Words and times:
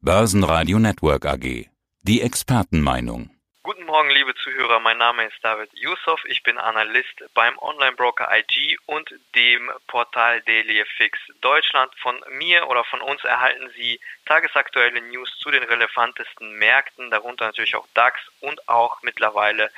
Börsenradio 0.00 0.78
Network 0.78 1.26
AG. 1.26 1.66
Die 2.02 2.22
Expertenmeinung. 2.22 3.30
Guten 3.64 3.84
Morgen, 3.84 4.10
liebe 4.10 4.32
Zuhörer. 4.36 4.78
Mein 4.78 4.96
Name 4.96 5.24
ist 5.24 5.34
David 5.42 5.70
Yusuf. 5.74 6.20
Ich 6.28 6.44
bin 6.44 6.56
Analyst 6.56 7.24
beim 7.34 7.58
Online-Broker 7.58 8.28
IG 8.30 8.78
und 8.86 9.10
dem 9.34 9.68
Portal 9.88 10.40
DailyFX 10.42 11.18
Deutschland. 11.40 11.90
Von 12.00 12.14
mir 12.38 12.68
oder 12.68 12.84
von 12.84 13.00
uns 13.00 13.24
erhalten 13.24 13.68
Sie 13.76 13.98
tagesaktuelle 14.24 15.02
News 15.02 15.36
zu 15.40 15.50
den 15.50 15.64
relevantesten 15.64 16.56
Märkten, 16.58 17.10
darunter 17.10 17.46
natürlich 17.46 17.74
auch 17.74 17.88
DAX 17.94 18.20
und 18.38 18.68
auch 18.68 19.02
mittlerweile 19.02 19.68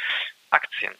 Aktien. 0.50 0.92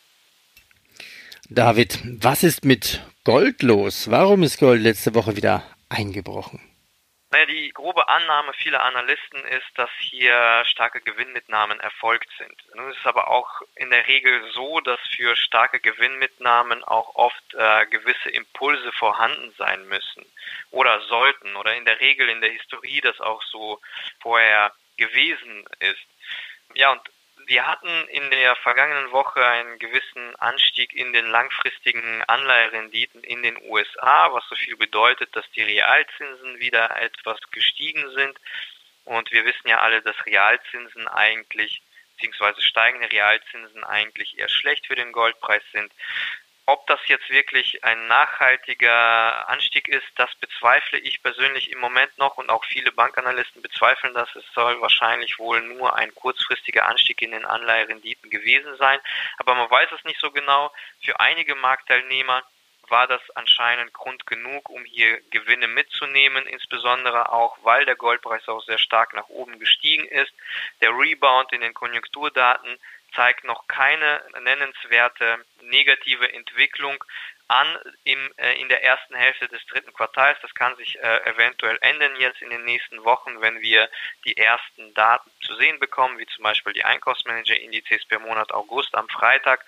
David, 1.50 2.00
was 2.22 2.42
ist 2.42 2.64
mit 2.64 3.02
Gold 3.24 3.62
los? 3.62 4.10
Warum 4.10 4.42
ist 4.42 4.58
Gold 4.58 4.80
letzte 4.80 5.14
Woche 5.14 5.36
wieder 5.36 5.62
eingebrochen? 5.90 6.69
Naja, 7.32 7.46
die 7.46 7.70
grobe 7.70 8.08
Annahme 8.08 8.52
vieler 8.54 8.82
Analysten 8.82 9.44
ist, 9.44 9.70
dass 9.76 9.90
hier 10.00 10.64
starke 10.64 11.00
Gewinnmitnahmen 11.00 11.78
erfolgt 11.78 12.28
sind. 12.38 12.56
Nun 12.74 12.90
ist 12.90 12.98
es 12.98 13.06
aber 13.06 13.28
auch 13.28 13.62
in 13.76 13.90
der 13.90 14.08
Regel 14.08 14.50
so, 14.52 14.80
dass 14.80 14.98
für 15.14 15.36
starke 15.36 15.78
Gewinnmitnahmen 15.78 16.82
auch 16.82 17.14
oft 17.14 17.54
äh, 17.54 17.86
gewisse 17.86 18.30
Impulse 18.30 18.90
vorhanden 18.92 19.54
sein 19.58 19.86
müssen 19.86 20.26
oder 20.72 21.00
sollten 21.02 21.54
oder 21.54 21.74
in 21.76 21.84
der 21.84 22.00
Regel 22.00 22.28
in 22.28 22.40
der 22.40 22.50
Historie 22.50 23.00
das 23.00 23.20
auch 23.20 23.42
so 23.44 23.80
vorher 24.20 24.72
gewesen 24.96 25.64
ist. 25.78 26.06
Ja, 26.74 26.90
und 26.90 27.02
wir 27.50 27.66
hatten 27.66 28.06
in 28.10 28.30
der 28.30 28.54
vergangenen 28.54 29.10
Woche 29.10 29.44
einen 29.44 29.80
gewissen 29.80 30.36
Anstieg 30.36 30.92
in 30.92 31.12
den 31.12 31.26
langfristigen 31.26 32.22
Anleiherenditen 32.28 33.24
in 33.24 33.42
den 33.42 33.60
USA, 33.64 34.32
was 34.32 34.48
so 34.48 34.54
viel 34.54 34.76
bedeutet, 34.76 35.34
dass 35.34 35.50
die 35.50 35.62
Realzinsen 35.62 36.60
wieder 36.60 36.96
etwas 37.02 37.40
gestiegen 37.50 38.08
sind. 38.14 38.38
Und 39.04 39.32
wir 39.32 39.44
wissen 39.44 39.66
ja 39.66 39.80
alle, 39.80 40.00
dass 40.00 40.14
Realzinsen 40.26 41.08
eigentlich 41.08 41.82
beziehungsweise 42.14 42.62
steigende 42.62 43.10
Realzinsen 43.10 43.82
eigentlich 43.82 44.38
eher 44.38 44.48
schlecht 44.48 44.86
für 44.86 44.94
den 44.94 45.10
Goldpreis 45.10 45.64
sind. 45.72 45.92
Ob 46.70 46.86
das 46.86 47.00
jetzt 47.06 47.28
wirklich 47.30 47.82
ein 47.82 48.06
nachhaltiger 48.06 49.48
Anstieg 49.48 49.88
ist, 49.88 50.06
das 50.14 50.32
bezweifle 50.36 51.00
ich 51.00 51.20
persönlich 51.20 51.72
im 51.72 51.80
Moment 51.80 52.16
noch 52.16 52.36
und 52.36 52.48
auch 52.48 52.64
viele 52.64 52.92
Bankanalysten 52.92 53.60
bezweifeln 53.60 54.14
das. 54.14 54.28
Es 54.36 54.44
soll 54.54 54.80
wahrscheinlich 54.80 55.40
wohl 55.40 55.60
nur 55.62 55.96
ein 55.96 56.14
kurzfristiger 56.14 56.86
Anstieg 56.86 57.22
in 57.22 57.32
den 57.32 57.44
Anleiherenditen 57.44 58.30
gewesen 58.30 58.76
sein. 58.76 59.00
Aber 59.38 59.56
man 59.56 59.68
weiß 59.68 59.90
es 59.98 60.04
nicht 60.04 60.20
so 60.20 60.30
genau. 60.30 60.72
Für 61.02 61.18
einige 61.18 61.56
Marktteilnehmer 61.56 62.44
war 62.88 63.08
das 63.08 63.22
anscheinend 63.34 63.92
Grund 63.92 64.24
genug, 64.28 64.70
um 64.70 64.84
hier 64.84 65.20
Gewinne 65.30 65.66
mitzunehmen, 65.66 66.46
insbesondere 66.46 67.32
auch, 67.32 67.58
weil 67.64 67.84
der 67.84 67.96
Goldpreis 67.96 68.46
auch 68.46 68.62
sehr 68.62 68.78
stark 68.78 69.12
nach 69.14 69.28
oben 69.28 69.58
gestiegen 69.58 70.04
ist. 70.06 70.32
Der 70.82 70.90
Rebound 70.90 71.52
in 71.52 71.62
den 71.62 71.74
Konjunkturdaten 71.74 72.78
zeigt 73.14 73.44
noch 73.44 73.66
keine 73.68 74.22
nennenswerte 74.42 75.44
negative 75.62 76.32
Entwicklung 76.32 77.02
an 77.50 77.66
im, 78.04 78.32
äh, 78.36 78.60
in 78.60 78.68
der 78.68 78.84
ersten 78.84 79.14
Hälfte 79.14 79.48
des 79.48 79.64
dritten 79.66 79.92
Quartals. 79.92 80.38
Das 80.40 80.54
kann 80.54 80.76
sich 80.76 80.96
äh, 81.02 81.30
eventuell 81.30 81.78
ändern 81.80 82.14
jetzt 82.16 82.40
in 82.42 82.50
den 82.50 82.64
nächsten 82.64 83.04
Wochen, 83.04 83.40
wenn 83.40 83.60
wir 83.60 83.88
die 84.24 84.36
ersten 84.36 84.94
Daten 84.94 85.30
zu 85.40 85.56
sehen 85.56 85.80
bekommen, 85.80 86.18
wie 86.18 86.26
zum 86.26 86.44
Beispiel 86.44 86.72
die 86.72 86.84
Einkaufsmanager-Indizes 86.84 88.06
per 88.06 88.20
Monat 88.20 88.52
August 88.52 88.94
am 88.94 89.08
Freitag. 89.08 89.64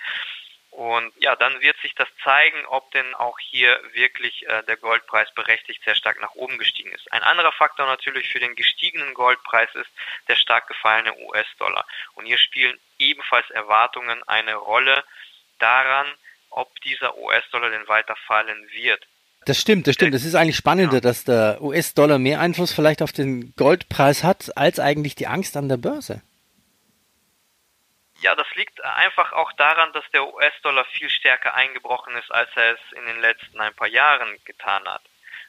Und 0.72 1.12
ja, 1.18 1.36
dann 1.36 1.60
wird 1.60 1.76
sich 1.82 1.94
das 1.94 2.08
zeigen, 2.24 2.64
ob 2.64 2.90
denn 2.92 3.14
auch 3.16 3.38
hier 3.38 3.78
wirklich 3.92 4.48
äh, 4.48 4.62
der 4.62 4.78
Goldpreis 4.78 5.32
berechtigt 5.34 5.84
sehr 5.84 5.94
stark 5.94 6.18
nach 6.22 6.34
oben 6.34 6.56
gestiegen 6.56 6.90
ist. 6.92 7.12
Ein 7.12 7.22
anderer 7.22 7.52
Faktor 7.52 7.86
natürlich 7.86 8.30
für 8.30 8.40
den 8.40 8.56
gestiegenen 8.56 9.12
Goldpreis 9.12 9.68
ist 9.74 9.90
der 10.28 10.36
stark 10.36 10.68
gefallene 10.68 11.14
US-Dollar. 11.26 11.86
Und 12.14 12.24
hier 12.24 12.38
spielen 12.38 12.78
ebenfalls 12.98 13.48
Erwartungen 13.50 14.22
eine 14.26 14.54
Rolle 14.54 15.04
daran, 15.58 16.06
ob 16.48 16.74
dieser 16.80 17.18
US-Dollar 17.18 17.68
denn 17.68 17.86
weiter 17.88 18.16
fallen 18.26 18.66
wird. 18.72 19.06
Das 19.44 19.60
stimmt, 19.60 19.86
das 19.86 19.94
stimmt. 19.94 20.14
Es 20.14 20.24
ist 20.24 20.34
eigentlich 20.34 20.56
spannender, 20.56 20.94
ja. 20.94 21.00
dass 21.00 21.24
der 21.24 21.60
US-Dollar 21.60 22.18
mehr 22.18 22.40
Einfluss 22.40 22.72
vielleicht 22.72 23.02
auf 23.02 23.12
den 23.12 23.54
Goldpreis 23.56 24.24
hat, 24.24 24.56
als 24.56 24.80
eigentlich 24.80 25.16
die 25.16 25.26
Angst 25.26 25.54
an 25.58 25.68
der 25.68 25.76
Börse. 25.76 26.22
Ja, 28.22 28.36
das 28.36 28.46
liegt 28.54 28.82
einfach 28.84 29.32
auch 29.32 29.52
daran, 29.54 29.92
dass 29.92 30.08
der 30.12 30.32
US-Dollar 30.32 30.84
viel 30.84 31.10
stärker 31.10 31.54
eingebrochen 31.54 32.14
ist, 32.16 32.30
als 32.30 32.48
er 32.54 32.74
es 32.74 32.92
in 32.92 33.04
den 33.04 33.20
letzten 33.20 33.60
ein 33.60 33.74
paar 33.74 33.88
Jahren 33.88 34.38
getan 34.44 34.86
hat. 34.88 35.02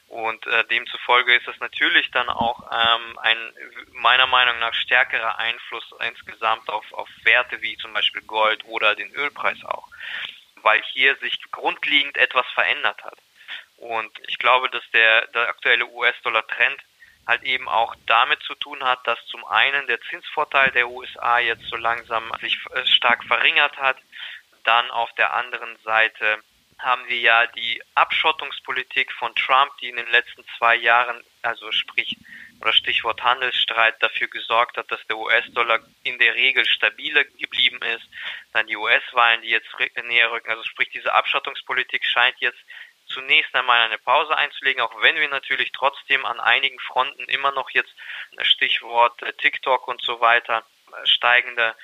Und 0.08 0.44
äh, 0.46 0.64
demzufolge 0.64 1.36
ist 1.36 1.46
es 1.46 1.58
natürlich 1.60 2.10
dann 2.10 2.28
auch 2.28 2.62
ähm, 2.72 3.18
ein 3.20 3.52
meiner 3.92 4.26
Meinung 4.26 4.58
nach 4.58 4.74
stärkerer 4.74 5.38
Einfluss 5.38 5.84
insgesamt 6.06 6.68
auf, 6.68 6.84
auf 6.92 7.08
Werte 7.22 7.62
wie 7.62 7.76
zum 7.78 7.92
Beispiel 7.92 8.22
Gold 8.22 8.64
oder 8.64 8.96
den 8.96 9.12
Ölpreis 9.14 9.64
auch, 9.64 9.88
weil 10.62 10.82
hier 10.82 11.14
sich 11.16 11.40
grundlegend 11.52 12.16
etwas 12.16 12.46
verändert 12.54 13.02
hat. 13.04 13.18
Und 13.76 14.10
ich 14.26 14.38
glaube, 14.38 14.68
dass 14.68 14.82
der, 14.92 15.26
der 15.28 15.48
aktuelle 15.48 15.86
US-Dollar-Trend 15.86 16.80
halt 17.26 17.42
eben 17.42 17.68
auch 17.68 17.94
damit 18.06 18.42
zu 18.42 18.54
tun 18.54 18.82
hat, 18.84 19.06
dass 19.06 19.18
zum 19.26 19.44
einen 19.44 19.86
der 19.86 20.00
Zinsvorteil 20.02 20.70
der 20.72 20.88
USA 20.88 21.38
jetzt 21.38 21.64
so 21.68 21.76
langsam 21.76 22.30
sich 22.40 22.58
äh, 22.74 22.84
stark 22.86 23.24
verringert 23.24 23.76
hat, 23.78 23.96
dann 24.64 24.90
auf 24.90 25.12
der 25.14 25.32
anderen 25.32 25.76
Seite 25.84 26.38
haben 26.78 27.08
wir 27.08 27.18
ja 27.18 27.46
die 27.46 27.80
Abschottungspolitik 27.94 29.12
von 29.12 29.34
Trump, 29.34 29.76
die 29.78 29.88
in 29.88 29.96
den 29.96 30.10
letzten 30.10 30.44
zwei 30.58 30.76
Jahren, 30.76 31.22
also 31.42 31.70
sprich 31.72 32.16
oder 32.60 32.72
Stichwort 32.72 33.22
Handelsstreit, 33.22 34.02
dafür 34.02 34.28
gesorgt 34.28 34.76
hat, 34.76 34.90
dass 34.90 35.04
der 35.06 35.18
US-Dollar 35.18 35.80
in 36.02 36.18
der 36.18 36.34
Regel 36.34 36.64
stabiler 36.66 37.24
geblieben 37.24 37.80
ist. 37.94 38.08
Dann 38.52 38.66
die 38.66 38.76
US-Wahlen, 38.76 39.42
die 39.42 39.48
jetzt 39.48 39.68
näher 40.04 40.30
rücken. 40.30 40.50
Also 40.50 40.62
sprich, 40.64 40.88
diese 40.90 41.12
Abschottungspolitik 41.12 42.04
scheint 42.04 42.36
jetzt 42.40 42.58
zunächst 43.14 43.54
einmal 43.54 43.80
eine 43.80 43.98
Pause 43.98 44.36
einzulegen, 44.36 44.82
auch 44.82 45.00
wenn 45.00 45.16
wir 45.16 45.28
natürlich 45.28 45.72
trotzdem 45.72 46.26
an 46.26 46.40
einigen 46.40 46.78
Fronten 46.80 47.24
immer 47.24 47.52
noch 47.52 47.70
jetzt 47.70 47.94
Stichwort 48.42 49.22
äh, 49.22 49.32
TikTok 49.34 49.88
und 49.88 50.02
so 50.02 50.20
weiter 50.20 50.64
äh, 50.92 51.06
steigende 51.06 51.74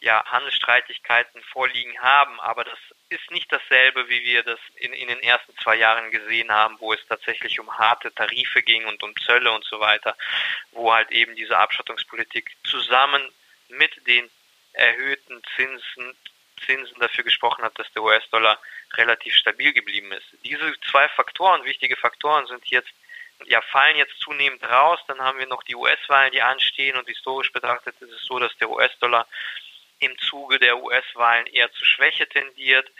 ja, 0.00 0.24
Handelsstreitigkeiten 0.26 1.42
vorliegen 1.42 1.98
haben, 2.00 2.38
aber 2.40 2.64
das 2.64 2.78
ist 3.08 3.30
nicht 3.30 3.50
dasselbe, 3.50 4.08
wie 4.08 4.22
wir 4.24 4.42
das 4.42 4.58
in, 4.76 4.92
in 4.92 5.08
den 5.08 5.20
ersten 5.20 5.56
zwei 5.62 5.76
Jahren 5.76 6.10
gesehen 6.10 6.52
haben, 6.52 6.78
wo 6.80 6.92
es 6.92 7.00
tatsächlich 7.08 7.58
um 7.60 7.78
harte 7.78 8.14
Tarife 8.14 8.62
ging 8.62 8.84
und 8.84 9.02
um 9.02 9.16
Zölle 9.16 9.50
und 9.52 9.64
so 9.64 9.80
weiter, 9.80 10.16
wo 10.72 10.92
halt 10.92 11.10
eben 11.12 11.34
diese 11.34 11.56
Abschottungspolitik 11.56 12.56
zusammen 12.64 13.22
mit 13.68 14.06
den 14.06 14.30
erhöhten 14.74 15.42
Zinsen, 15.56 16.14
Zinsen 16.66 17.00
dafür 17.00 17.24
gesprochen 17.24 17.64
hat, 17.64 17.78
dass 17.78 17.90
der 17.92 18.02
US-Dollar 18.02 18.58
relativ 18.94 19.34
stabil 19.34 19.72
geblieben 19.72 20.12
ist. 20.12 20.26
Diese 20.44 20.72
zwei 20.90 21.08
Faktoren, 21.08 21.64
wichtige 21.64 21.96
Faktoren, 21.96 22.46
sind 22.46 22.66
jetzt 22.66 22.92
ja, 23.44 23.60
fallen 23.60 23.96
jetzt 23.96 24.18
zunehmend 24.20 24.62
raus. 24.64 24.98
Dann 25.08 25.20
haben 25.20 25.38
wir 25.38 25.46
noch 25.46 25.62
die 25.62 25.76
US-Wahlen, 25.76 26.32
die 26.32 26.42
anstehen 26.42 26.96
und 26.96 27.06
historisch 27.06 27.52
betrachtet 27.52 27.94
ist 28.00 28.12
es 28.12 28.22
so, 28.22 28.38
dass 28.38 28.56
der 28.56 28.70
US-Dollar 28.70 29.26
im 29.98 30.16
Zuge 30.18 30.58
der 30.58 30.82
US-Wahlen 30.82 31.46
eher 31.46 31.70
zu 31.72 31.84
Schwäche 31.84 32.28
tendiert. 32.28 32.90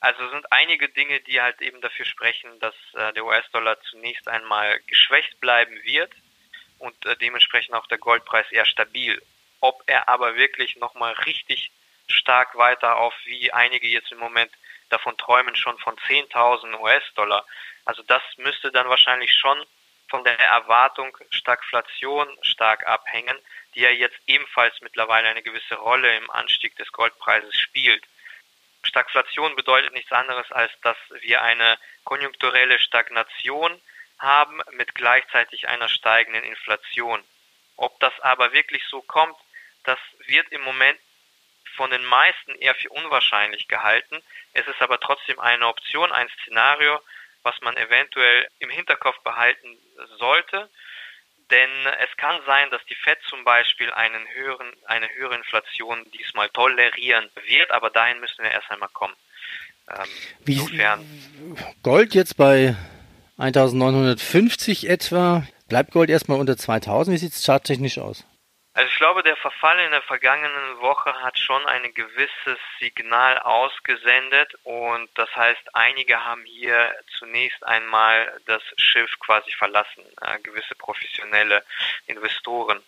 Also 0.00 0.28
sind 0.30 0.50
einige 0.50 0.88
Dinge, 0.88 1.20
die 1.20 1.40
halt 1.40 1.60
eben 1.60 1.80
dafür 1.80 2.06
sprechen, 2.06 2.58
dass 2.60 2.74
äh, 2.94 3.12
der 3.12 3.24
US-Dollar 3.24 3.80
zunächst 3.82 4.28
einmal 4.28 4.80
geschwächt 4.86 5.40
bleiben 5.40 5.78
wird 5.84 6.12
und 6.78 7.06
äh, 7.06 7.16
dementsprechend 7.16 7.74
auch 7.74 7.86
der 7.86 7.98
Goldpreis 7.98 8.50
eher 8.50 8.64
stabil. 8.64 9.20
Ob 9.60 9.82
er 9.86 10.08
aber 10.08 10.36
wirklich 10.36 10.76
nochmal 10.76 11.12
richtig 11.12 11.70
stark 12.08 12.56
weiter 12.56 12.96
auf, 12.96 13.14
wie 13.24 13.52
einige 13.52 13.86
jetzt 13.88 14.10
im 14.10 14.18
Moment 14.18 14.50
davon 14.90 15.16
träumen, 15.16 15.56
schon 15.56 15.78
von 15.78 15.96
10.000 15.96 16.78
US-Dollar. 16.78 17.46
Also 17.84 18.02
das 18.02 18.22
müsste 18.36 18.70
dann 18.70 18.88
wahrscheinlich 18.88 19.32
schon 19.32 19.64
von 20.08 20.24
der 20.24 20.38
Erwartung 20.38 21.16
Stagflation 21.30 22.28
stark 22.42 22.86
abhängen, 22.86 23.38
die 23.74 23.80
ja 23.80 23.90
jetzt 23.90 24.18
ebenfalls 24.26 24.80
mittlerweile 24.80 25.28
eine 25.28 25.42
gewisse 25.42 25.76
Rolle 25.76 26.16
im 26.16 26.30
Anstieg 26.30 26.76
des 26.76 26.90
Goldpreises 26.92 27.56
spielt. 27.56 28.04
Stagflation 28.82 29.54
bedeutet 29.56 29.92
nichts 29.92 30.12
anderes, 30.12 30.50
als 30.52 30.72
dass 30.82 30.96
wir 31.20 31.42
eine 31.42 31.78
konjunkturelle 32.04 32.78
Stagnation 32.78 33.80
haben 34.18 34.60
mit 34.72 34.94
gleichzeitig 34.94 35.68
einer 35.68 35.88
steigenden 35.88 36.44
Inflation. 36.44 37.22
Ob 37.76 37.98
das 38.00 38.18
aber 38.20 38.52
wirklich 38.52 38.84
so 38.86 39.00
kommt, 39.02 39.36
das 39.84 39.98
wird 40.26 40.48
im 40.50 40.62
Moment 40.62 40.98
von 41.80 41.90
den 41.90 42.04
meisten 42.04 42.54
eher 42.56 42.74
für 42.74 42.90
unwahrscheinlich 42.90 43.66
gehalten. 43.66 44.18
Es 44.52 44.66
ist 44.66 44.82
aber 44.82 45.00
trotzdem 45.00 45.40
eine 45.40 45.66
Option, 45.66 46.12
ein 46.12 46.28
Szenario, 46.42 47.00
was 47.42 47.58
man 47.62 47.74
eventuell 47.78 48.46
im 48.58 48.68
Hinterkopf 48.68 49.18
behalten 49.20 49.78
sollte. 50.18 50.68
Denn 51.50 51.70
es 52.04 52.14
kann 52.18 52.38
sein, 52.44 52.68
dass 52.70 52.84
die 52.84 52.94
FED 52.94 53.18
zum 53.30 53.44
Beispiel 53.44 53.90
einen 53.92 54.28
höheren, 54.34 54.70
eine 54.84 55.08
höhere 55.14 55.36
Inflation 55.36 56.04
diesmal 56.10 56.50
tolerieren 56.50 57.30
wird, 57.46 57.70
aber 57.70 57.88
dahin 57.88 58.20
müssen 58.20 58.44
wir 58.44 58.50
erst 58.50 58.70
einmal 58.70 58.90
kommen. 58.90 59.16
Ähm, 59.88 60.04
Wie 60.44 60.52
insofern. 60.56 61.56
Gold 61.82 62.14
jetzt 62.14 62.36
bei 62.36 62.76
1950 63.38 64.86
etwa. 64.86 65.46
Bleibt 65.70 65.92
Gold 65.92 66.10
erstmal 66.10 66.38
unter 66.38 66.58
2000? 66.58 67.14
Wie 67.14 67.18
sieht 67.18 67.32
es 67.32 67.46
charttechnisch 67.46 67.96
aus? 67.96 68.26
Also 68.72 68.88
ich 68.88 68.96
glaube, 68.98 69.24
der 69.24 69.36
Verfall 69.36 69.80
in 69.80 69.90
der 69.90 70.02
vergangenen 70.02 70.80
Woche 70.80 71.12
hat 71.22 71.36
schon 71.38 71.66
ein 71.66 71.92
gewisses 71.92 72.58
Signal 72.78 73.38
ausgesendet 73.40 74.54
und 74.62 75.10
das 75.18 75.34
heißt, 75.34 75.74
einige 75.74 76.24
haben 76.24 76.44
hier 76.44 76.94
zunächst 77.18 77.64
einmal 77.64 78.40
das 78.46 78.62
Schiff 78.76 79.10
quasi 79.18 79.50
verlassen, 79.52 80.04
äh, 80.20 80.38
gewisse 80.38 80.76
professionelle 80.76 81.64
Investoren. 82.06 82.80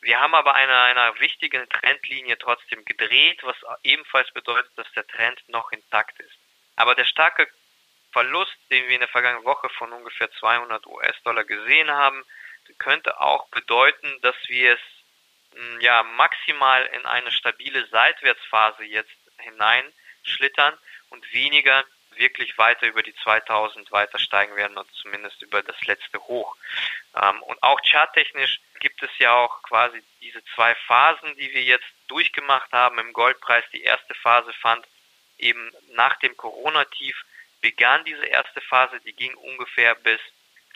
Wir 0.00 0.18
haben 0.18 0.34
aber 0.34 0.54
eine 0.54 0.76
einer 0.76 1.20
wichtigen 1.20 1.68
Trendlinie 1.68 2.36
trotzdem 2.36 2.84
gedreht, 2.84 3.40
was 3.44 3.56
ebenfalls 3.84 4.30
bedeutet, 4.32 4.72
dass 4.76 4.90
der 4.92 5.06
Trend 5.06 5.40
noch 5.48 5.70
intakt 5.70 6.18
ist. 6.18 6.36
Aber 6.74 6.96
der 6.96 7.04
starke 7.04 7.46
Verlust, 8.12 8.56
den 8.70 8.88
wir 8.88 8.94
in 8.94 9.00
der 9.00 9.08
vergangenen 9.08 9.44
Woche 9.44 9.68
von 9.68 9.92
ungefähr 9.92 10.30
200 10.32 10.86
US-Dollar 10.86 11.44
gesehen 11.44 11.90
haben, 11.90 12.24
könnte 12.78 13.20
auch 13.20 13.48
bedeuten, 13.48 14.20
dass 14.22 14.36
wir 14.48 14.74
es 14.74 14.80
ja 15.80 16.02
maximal 16.02 16.86
in 16.86 17.06
eine 17.06 17.32
stabile 17.32 17.86
Seitwärtsphase 17.86 18.84
jetzt 18.84 19.16
hineinschlittern 19.38 20.76
und 21.10 21.32
weniger 21.32 21.84
wirklich 22.16 22.58
weiter 22.58 22.86
über 22.86 23.02
die 23.02 23.14
2000 23.14 23.90
weiter 23.92 24.18
steigen 24.18 24.54
werden 24.56 24.76
oder 24.76 24.88
zumindest 24.92 25.40
über 25.42 25.62
das 25.62 25.80
letzte 25.86 26.18
Hoch. 26.18 26.56
Ähm, 27.14 27.42
und 27.42 27.62
auch 27.62 27.80
charttechnisch 27.82 28.60
gibt 28.80 29.02
es 29.02 29.10
ja 29.18 29.32
auch 29.32 29.62
quasi 29.62 30.02
diese 30.20 30.44
zwei 30.54 30.74
Phasen, 30.74 31.34
die 31.36 31.52
wir 31.52 31.62
jetzt 31.62 31.88
durchgemacht 32.08 32.72
haben 32.72 32.98
im 32.98 33.12
Goldpreis. 33.12 33.64
Die 33.72 33.82
erste 33.82 34.14
Phase 34.14 34.52
fand 34.54 34.86
eben 35.38 35.72
nach 35.92 36.16
dem 36.16 36.36
Corona-Tief 36.36 37.16
begann 37.60 38.04
diese 38.04 38.26
erste 38.26 38.60
Phase, 38.62 39.00
die 39.04 39.12
ging 39.12 39.34
ungefähr 39.34 39.94
bis 39.94 40.20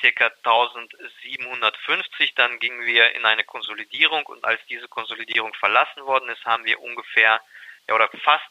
ca. 0.01 0.27
1750, 0.27 2.35
dann 2.35 2.59
gingen 2.59 2.85
wir 2.87 3.15
in 3.15 3.25
eine 3.25 3.45
Konsolidierung 3.45 4.25
und 4.27 4.45
als 4.45 4.61
diese 4.69 4.89
Konsolidierung 4.89 5.55
verlassen 5.55 6.05
worden 6.05 6.29
ist, 6.29 6.45
haben 6.45 6.65
wir 6.65 6.81
ungefähr 6.81 7.41
ja, 7.89 7.95
oder 7.95 8.09
fast 8.23 8.45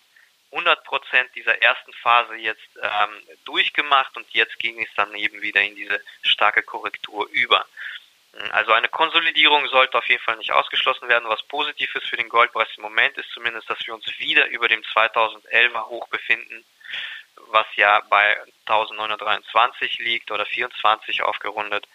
100 0.52 0.84
Prozent 0.84 1.30
dieser 1.36 1.62
ersten 1.62 1.94
Phase 1.94 2.36
jetzt 2.36 2.70
ähm, 2.82 3.10
durchgemacht 3.46 4.16
und 4.16 4.30
jetzt 4.32 4.58
ging 4.60 4.82
es 4.82 4.90
dann 4.96 5.14
eben 5.16 5.42
wieder 5.42 5.62
in 5.62 5.76
diese 5.76 6.02
starke 6.24 6.62
Korrektur 6.62 7.28
über. 7.32 7.66
Also 8.52 8.74
eine 8.74 8.90
Konsolidierung 8.90 9.68
sollte 9.68 9.98
auf 9.98 10.08
jeden 10.08 10.24
Fall 10.24 10.38
nicht 10.38 10.52
ausgeschlossen 10.52 11.08
werden. 11.08 11.30
Was 11.30 11.44
positiv 11.44 11.94
ist 11.96 12.08
für 12.08 12.18
den 12.18 12.30
Goldpreis 12.30 12.68
im 12.78 12.84
Moment 12.84 13.16
ist 13.18 13.30
zumindest, 13.30 13.70
dass 13.70 13.86
wir 13.86 13.94
uns 13.94 14.06
wieder 14.18 14.48
über 14.48 14.68
dem 14.68 14.82
2011er 14.82 15.88
Hoch 15.88 16.08
befinden, 16.08 16.66
was 17.48 17.66
ja 17.76 18.02
bei 18.10 18.38
1923 18.66 20.00
liegt 20.00 20.32
oder 20.32 20.46
24 20.46 21.22
aufgerundet. 21.22 21.88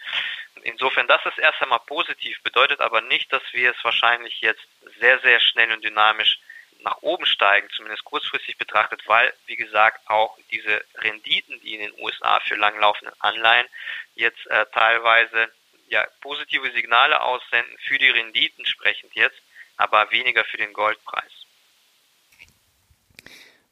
Insofern, 0.62 1.06
das 1.06 1.24
ist 1.26 1.38
erst 1.38 1.62
einmal 1.62 1.80
positiv, 1.80 2.42
bedeutet 2.42 2.80
aber 2.80 3.00
nicht, 3.00 3.32
dass 3.32 3.42
wir 3.52 3.70
es 3.70 3.84
wahrscheinlich 3.84 4.40
jetzt 4.40 4.66
sehr, 4.98 5.18
sehr 5.20 5.40
schnell 5.40 5.72
und 5.72 5.84
dynamisch 5.84 6.38
nach 6.80 6.98
oben 7.02 7.26
steigen, 7.26 7.68
zumindest 7.70 8.04
kurzfristig 8.04 8.56
betrachtet, 8.56 9.02
weil, 9.06 9.32
wie 9.46 9.56
gesagt, 9.56 10.08
auch 10.08 10.38
diese 10.50 10.84
Renditen, 10.96 11.60
die 11.60 11.74
in 11.74 11.80
den 11.80 12.00
USA 12.00 12.40
für 12.40 12.54
langlaufende 12.54 13.12
Anleihen 13.18 13.66
jetzt 14.14 14.46
äh, 14.46 14.66
teilweise 14.72 15.50
ja, 15.88 16.06
positive 16.20 16.70
Signale 16.72 17.20
aussenden, 17.20 17.76
für 17.78 17.98
die 17.98 18.10
Renditen 18.10 18.64
sprechend 18.66 19.14
jetzt, 19.14 19.40
aber 19.76 20.10
weniger 20.10 20.44
für 20.44 20.56
den 20.56 20.72
Goldpreis. 20.72 21.32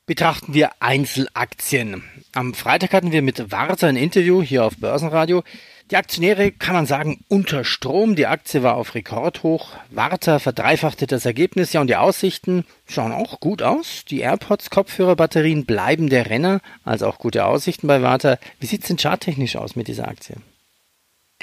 Betrachten 0.07 0.55
wir 0.55 0.71
Einzelaktien. 0.79 2.05
Am 2.33 2.55
Freitag 2.55 2.93
hatten 2.93 3.11
wir 3.11 3.23
mit 3.23 3.51
Warta 3.51 3.89
ein 3.89 3.97
Interview 3.97 4.41
hier 4.41 4.65
auf 4.65 4.77
Börsenradio. 4.77 5.43
Die 5.91 5.97
Aktionäre 5.97 6.53
kann 6.53 6.77
man 6.77 6.87
sagen 6.87 7.25
unter 7.29 7.65
Strom. 7.65 8.15
Die 8.15 8.29
Aktie 8.29 8.63
war 8.63 8.77
auf 8.77 8.95
Rekordhoch. 8.95 9.77
Warta 9.91 10.39
verdreifachte 10.39 11.09
das 11.09 11.27
Ergebnis. 11.27 11.73
Ja, 11.73 11.81
und 11.81 11.89
die 11.89 11.97
Aussichten 11.97 12.65
schauen 12.89 13.11
auch 13.11 13.41
gut 13.41 13.63
aus. 13.63 14.05
Die 14.05 14.21
AirPods 14.21 14.71
Kopfhörerbatterien 14.71 15.67
bleiben 15.67 16.09
der 16.09 16.31
Renner, 16.31 16.61
also 16.85 17.09
auch 17.09 17.19
gute 17.19 17.45
Aussichten 17.45 17.89
bei 17.89 18.01
Warta. 18.01 18.39
Wie 18.61 18.67
sieht 18.67 18.83
es 18.83 18.87
denn 18.87 18.99
charttechnisch 18.99 19.57
aus 19.57 19.75
mit 19.75 19.89
dieser 19.89 20.07
Aktie? 20.07 20.37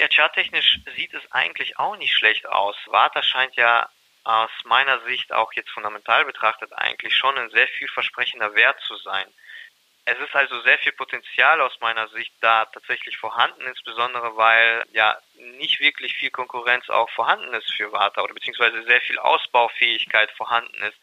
Ja, 0.00 0.08
charttechnisch 0.08 0.80
sieht 0.96 1.12
es 1.12 1.22
eigentlich 1.32 1.78
auch 1.78 1.98
nicht 1.98 2.14
schlecht 2.14 2.48
aus. 2.48 2.76
Warta 2.86 3.22
scheint 3.22 3.56
ja 3.56 3.90
aus 4.24 4.50
meiner 4.64 5.00
Sicht 5.00 5.32
auch 5.32 5.52
jetzt 5.52 5.70
fundamental 5.70 6.24
betrachtet 6.24 6.72
eigentlich 6.72 7.14
schon 7.14 7.36
ein 7.38 7.50
sehr 7.50 7.68
vielversprechender 7.68 8.54
Wert 8.54 8.80
zu 8.80 8.96
sein. 8.96 9.26
Es 10.06 10.18
ist 10.18 10.34
also 10.34 10.60
sehr 10.62 10.78
viel 10.78 10.92
Potenzial 10.92 11.60
aus 11.62 11.80
meiner 11.80 12.08
Sicht 12.08 12.32
da 12.40 12.66
tatsächlich 12.66 13.16
vorhanden, 13.16 13.66
insbesondere 13.66 14.36
weil 14.36 14.84
ja 14.92 15.18
nicht 15.36 15.80
wirklich 15.80 16.14
viel 16.14 16.30
Konkurrenz 16.30 16.90
auch 16.90 17.08
vorhanden 17.10 17.54
ist 17.54 17.70
für 17.72 17.90
Warta 17.92 18.22
oder 18.22 18.34
beziehungsweise 18.34 18.82
sehr 18.84 19.00
viel 19.00 19.18
Ausbaufähigkeit 19.18 20.30
vorhanden 20.32 20.82
ist. 20.82 20.98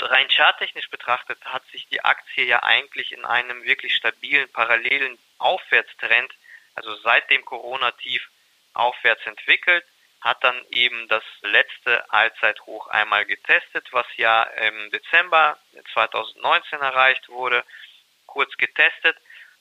Rein 0.00 0.28
charttechnisch 0.28 0.90
betrachtet 0.90 1.38
hat 1.44 1.64
sich 1.68 1.86
die 1.88 2.04
Aktie 2.04 2.44
ja 2.44 2.62
eigentlich 2.64 3.12
in 3.12 3.24
einem 3.24 3.62
wirklich 3.62 3.94
stabilen, 3.94 4.50
parallelen 4.50 5.18
Aufwärtstrend, 5.38 6.32
also 6.74 6.94
seit 6.96 7.30
dem 7.30 7.44
Corona-Tief 7.44 8.28
aufwärts 8.74 9.24
entwickelt, 9.26 9.84
hat 10.22 10.42
dann 10.42 10.60
eben 10.70 11.08
das 11.08 11.24
letzte 11.42 12.10
Allzeithoch 12.10 12.86
einmal 12.88 13.24
getestet, 13.26 13.86
was 13.92 14.06
ja 14.16 14.44
im 14.44 14.90
Dezember 14.90 15.58
2019 15.92 16.80
erreicht 16.80 17.28
wurde 17.28 17.64
kurz 18.26 18.56
getestet 18.56 19.16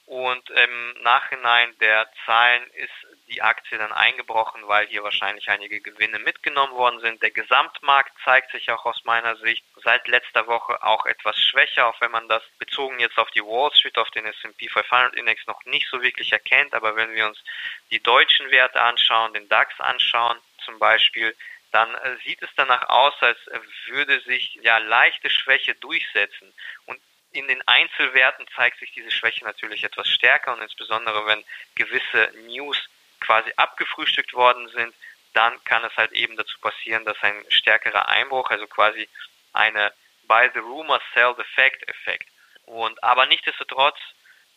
und 0.05 0.49
im 0.49 1.03
Nachhinein 1.03 1.77
der 1.79 2.09
Zahlen 2.25 2.63
ist 2.73 2.89
die 3.27 3.41
Aktie 3.41 3.77
dann 3.77 3.93
eingebrochen, 3.93 4.67
weil 4.67 4.87
hier 4.87 5.03
wahrscheinlich 5.03 5.49
einige 5.49 5.79
Gewinne 5.79 6.19
mitgenommen 6.19 6.73
worden 6.73 6.99
sind. 6.99 7.21
Der 7.21 7.31
Gesamtmarkt 7.31 8.11
zeigt 8.25 8.51
sich 8.51 8.69
auch 8.71 8.85
aus 8.85 9.05
meiner 9.05 9.37
Sicht 9.37 9.63
seit 9.83 10.07
letzter 10.07 10.47
Woche 10.47 10.83
auch 10.83 11.05
etwas 11.05 11.37
schwächer, 11.37 11.87
auch 11.87 11.99
wenn 12.01 12.11
man 12.11 12.27
das 12.27 12.43
bezogen 12.59 12.99
jetzt 12.99 13.17
auf 13.17 13.31
die 13.31 13.43
Wall 13.43 13.71
Street, 13.73 13.97
auf 13.97 14.09
den 14.11 14.25
S&P 14.25 14.67
500 14.67 15.15
Index 15.15 15.47
noch 15.47 15.63
nicht 15.65 15.87
so 15.89 16.01
wirklich 16.01 16.31
erkennt. 16.31 16.73
Aber 16.73 16.95
wenn 16.95 17.13
wir 17.13 17.27
uns 17.27 17.41
die 17.89 18.03
deutschen 18.03 18.51
Werte 18.51 18.81
anschauen, 18.81 19.33
den 19.33 19.47
DAX 19.47 19.79
anschauen 19.79 20.37
zum 20.65 20.79
Beispiel, 20.79 21.35
dann 21.71 21.93
äh, 21.95 22.17
sieht 22.25 22.41
es 22.41 22.49
danach 22.55 22.89
aus, 22.89 23.13
als 23.21 23.39
würde 23.87 24.19
sich 24.21 24.55
ja 24.61 24.77
leichte 24.77 25.29
Schwäche 25.29 25.75
durchsetzen. 25.75 26.53
Und 26.85 26.99
in 27.31 27.47
den 27.47 27.65
Einzelwerten 27.67 28.45
zeigt 28.55 28.79
sich 28.79 28.91
diese 28.91 29.11
Schwäche 29.11 29.45
natürlich 29.45 29.83
etwas 29.83 30.07
stärker 30.09 30.53
und 30.53 30.61
insbesondere 30.61 31.25
wenn 31.27 31.43
gewisse 31.75 32.31
News 32.47 32.77
quasi 33.21 33.53
abgefrühstückt 33.55 34.33
worden 34.33 34.67
sind, 34.69 34.93
dann 35.33 35.63
kann 35.63 35.83
es 35.85 35.95
halt 35.95 36.11
eben 36.11 36.35
dazu 36.35 36.59
passieren, 36.59 37.05
dass 37.05 37.21
ein 37.21 37.45
stärkerer 37.49 38.09
Einbruch, 38.09 38.49
also 38.49 38.67
quasi 38.67 39.07
eine 39.53 39.93
Buy 40.23 40.49
the 40.53 40.59
Rumor, 40.59 40.99
Sell 41.13 41.33
the 41.37 41.43
Fact 41.55 41.87
Effekt. 41.87 42.27
Und 42.65 43.01
aber 43.03 43.25
nichtsdestotrotz 43.27 43.97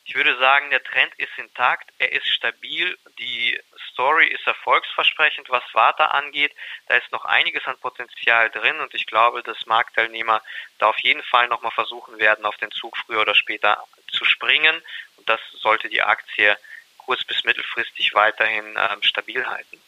ich 0.06 0.14
würde 0.14 0.37
sagen, 0.38 0.68
der 0.70 0.82
Trend 0.82 1.12
ist 1.16 1.37
intakt, 1.38 1.90
er 1.99 2.12
ist 2.12 2.26
stabil, 2.26 2.96
die 3.18 3.58
Story 3.90 4.26
ist 4.26 4.46
erfolgsversprechend, 4.46 5.49
was 5.49 5.62
Warta 5.73 6.06
angeht. 6.06 6.52
Da 6.88 6.96
ist 6.96 7.11
noch 7.11 7.25
einiges 7.25 7.64
an 7.66 7.78
Potenzial 7.78 8.50
drin 8.50 8.80
und 8.80 8.92
ich 8.94 9.06
glaube, 9.06 9.42
dass 9.42 9.64
Marktteilnehmer 9.66 10.42
da 10.78 10.88
auf 10.88 10.99
jeden 11.00 11.23
Fall 11.23 11.49
nochmal 11.49 11.73
versuchen 11.73 12.18
werden, 12.18 12.44
auf 12.44 12.56
den 12.58 12.70
Zug 12.70 12.96
früher 12.99 13.23
oder 13.23 13.34
später 13.34 13.82
zu 14.12 14.26
springen. 14.26 14.76
Und 15.16 15.28
das 15.28 15.40
sollte 15.54 15.88
die 15.88 16.02
Aktie 16.02 16.56
kurz- 16.99 17.25
bis 17.25 17.44
mittelfristig 17.44 18.14
weiterhin 18.14 18.76
äh, 18.76 18.96
stabil 19.02 19.46
halten. 19.46 19.80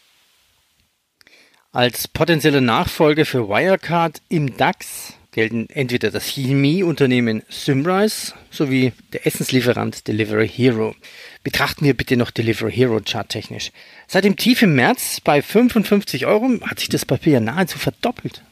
Als 1.73 2.09
potenzielle 2.09 2.63
Nachfolge 2.63 3.27
für 3.27 3.49
Wirecard 3.49 4.23
im 4.31 4.57
DAX 4.57 5.16
gelten 5.37 5.69
entweder 5.69 6.11
das 6.11 6.25
Chemieunternehmen 6.25 7.45
Symrise 7.51 8.35
sowie 8.51 8.95
der 9.13 9.27
Essenslieferant 9.27 10.09
Delivery 10.09 10.49
Hero. 10.49 10.97
Betrachten 11.45 11.85
wir 11.85 11.95
bitte 11.95 12.17
noch 12.17 12.31
Delivery 12.31 12.73
Hero 12.73 13.01
charttechnisch. 13.07 13.71
Seit 14.07 14.25
dem 14.25 14.37
Tief 14.37 14.63
im 14.63 14.75
März 14.75 15.21
bei 15.21 15.43
55 15.43 16.25
Euro 16.25 16.59
hat 16.67 16.79
sich 16.79 16.89
das 16.89 17.05
Papier 17.05 17.41
nahezu 17.41 17.79
verdoppelt. 17.79 18.43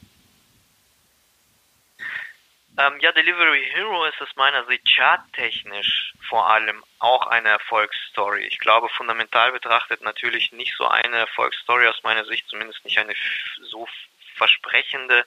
Ähm, 2.77 2.93
ja, 3.01 3.13
Delivery 3.13 3.65
Hero 3.73 4.05
ist 4.05 4.21
aus 4.21 4.37
meiner 4.37 4.67
Sicht 4.67 4.87
charttechnisch 4.87 6.13
vor 6.29 6.51
allem 6.51 6.85
auch 6.99 7.27
eine 7.29 7.49
Erfolgsstory. 7.49 8.45
Ich 8.47 8.59
glaube, 8.59 8.91
fundamental 8.91 9.53
betrachtet 9.53 10.03
natürlich 10.03 10.53
nicht 10.53 10.75
so 10.77 10.87
eine 10.87 11.17
Erfolgsstory 11.17 11.87
aus 11.87 12.03
meiner 12.03 12.27
Sicht, 12.27 12.47
zumindest 12.49 12.85
nicht 12.85 12.99
eine 12.99 13.15
so 13.71 13.87
versprechende 14.35 15.25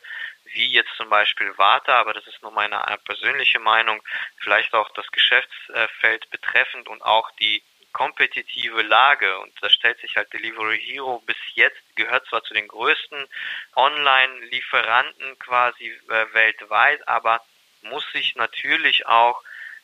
wie 0.53 0.71
jetzt 0.71 0.95
zum 0.95 1.09
Beispiel 1.09 1.57
Warta, 1.57 1.99
aber 1.99 2.13
das 2.13 2.25
ist 2.27 2.41
nur 2.41 2.51
meine 2.51 2.81
persönliche 3.05 3.59
Meinung, 3.59 4.01
vielleicht 4.37 4.73
auch 4.73 4.89
das 4.93 5.09
Geschäftsfeld 5.11 6.29
betreffend 6.31 6.87
und 6.87 7.01
auch 7.01 7.29
die 7.31 7.61
kompetitive 7.91 8.81
Lage. 8.83 9.39
Und 9.39 9.53
da 9.61 9.69
stellt 9.69 9.99
sich 9.99 10.15
halt 10.15 10.31
Delivery 10.31 10.79
Hero 10.79 11.21
bis 11.25 11.37
jetzt 11.55 11.81
gehört 11.95 12.27
zwar 12.27 12.43
zu 12.43 12.53
den 12.53 12.67
größten 12.67 13.27
Online-Lieferanten 13.75 15.39
quasi 15.39 15.85
äh, 16.09 16.33
weltweit, 16.33 17.07
aber 17.07 17.41
muss 17.81 18.05
sich 18.11 18.35
natürlich 18.35 19.07
auch 19.07 19.41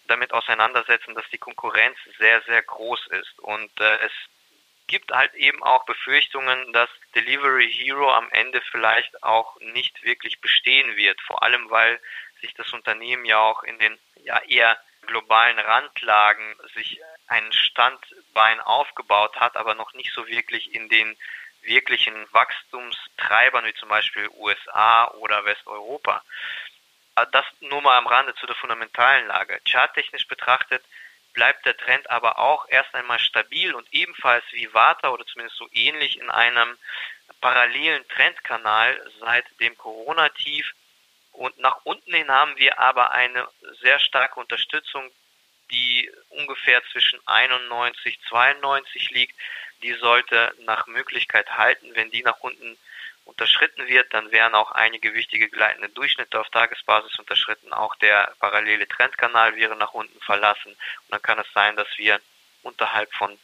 damit 0.07 0.33
auseinandersetzen, 0.33 1.15
dass 1.15 1.27
die 1.31 1.37
Konkurrenz 1.37 1.97
sehr, 2.19 2.41
sehr 2.41 2.61
groß 2.61 3.07
ist. 3.07 3.39
Und 3.39 3.71
äh, 3.79 3.97
es 4.05 4.11
gibt 4.87 5.11
halt 5.11 5.33
eben 5.33 5.63
auch 5.63 5.85
Befürchtungen, 5.85 6.71
dass 6.73 6.89
Delivery 7.15 7.71
Hero 7.71 8.11
am 8.11 8.29
Ende 8.31 8.61
vielleicht 8.71 9.23
auch 9.23 9.59
nicht 9.59 10.03
wirklich 10.03 10.41
bestehen 10.41 10.95
wird. 10.95 11.21
Vor 11.21 11.43
allem, 11.43 11.69
weil 11.69 11.99
sich 12.41 12.53
das 12.53 12.71
Unternehmen 12.73 13.25
ja 13.25 13.39
auch 13.39 13.63
in 13.63 13.77
den 13.79 13.97
ja 14.23 14.39
eher 14.39 14.77
globalen 15.05 15.59
Randlagen 15.59 16.55
sich 16.73 16.99
ein 17.27 17.51
Standbein 17.51 18.59
aufgebaut 18.61 19.39
hat, 19.39 19.55
aber 19.55 19.75
noch 19.75 19.93
nicht 19.93 20.13
so 20.13 20.27
wirklich 20.27 20.73
in 20.73 20.89
den 20.89 21.17
wirklichen 21.61 22.13
Wachstumstreibern 22.33 23.65
wie 23.65 23.73
zum 23.75 23.89
Beispiel 23.89 24.29
USA 24.35 25.07
oder 25.11 25.45
Westeuropa. 25.45 26.23
Das 27.31 27.45
nur 27.61 27.81
mal 27.81 27.97
am 27.97 28.07
Rande 28.07 28.33
zu 28.35 28.45
der 28.47 28.55
fundamentalen 28.55 29.27
Lage. 29.27 29.59
Charttechnisch 29.67 30.27
betrachtet 30.27 30.83
bleibt 31.33 31.65
der 31.65 31.77
Trend 31.77 32.09
aber 32.09 32.39
auch 32.39 32.67
erst 32.69 32.93
einmal 32.95 33.19
stabil 33.19 33.73
und 33.73 33.87
ebenfalls 33.91 34.43
wie 34.51 34.73
Vata 34.73 35.09
oder 35.09 35.25
zumindest 35.25 35.57
so 35.57 35.67
ähnlich 35.73 36.19
in 36.19 36.29
einem 36.29 36.77
parallelen 37.41 38.07
Trendkanal 38.09 38.99
seit 39.19 39.45
dem 39.59 39.77
Corona-Tief. 39.77 40.73
Und 41.31 41.57
nach 41.57 41.79
unten 41.83 42.13
hin 42.13 42.29
haben 42.29 42.57
wir 42.57 42.79
aber 42.79 43.11
eine 43.11 43.47
sehr 43.81 43.99
starke 43.99 44.39
Unterstützung, 44.39 45.11
die 45.71 46.11
ungefähr 46.29 46.81
zwischen 46.91 47.19
91, 47.27 48.19
92 48.29 49.09
liegt. 49.11 49.35
Die 49.81 49.93
sollte 49.93 50.53
nach 50.59 50.87
Möglichkeit 50.87 51.57
halten. 51.57 51.95
Wenn 51.95 52.11
die 52.11 52.23
nach 52.23 52.39
unten 52.39 52.77
unterschritten 53.25 53.87
wird, 53.87 54.13
dann 54.13 54.31
wären 54.31 54.55
auch 54.55 54.71
einige 54.71 55.13
wichtige 55.13 55.49
gleitende 55.49 55.89
Durchschnitte 55.89 56.39
auf 56.39 56.49
Tagesbasis 56.49 57.17
unterschritten. 57.19 57.73
Auch 57.73 57.95
der 57.95 58.33
parallele 58.39 58.87
Trendkanal 58.87 59.55
wäre 59.55 59.75
nach 59.75 59.93
unten 59.93 60.19
verlassen. 60.21 60.71
Und 60.71 61.11
dann 61.11 61.21
kann 61.21 61.39
es 61.39 61.51
sein, 61.53 61.75
dass 61.75 61.87
wir 61.97 62.19
unterhalb 62.63 63.13
von 63.13 63.37